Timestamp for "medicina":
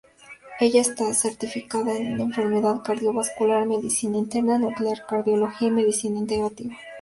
3.67-4.17, 5.71-6.17